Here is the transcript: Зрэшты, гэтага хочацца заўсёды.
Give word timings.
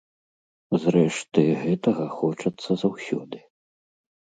Зрэшты, 0.85 1.43
гэтага 1.67 2.09
хочацца 2.17 2.81
заўсёды. 2.87 3.37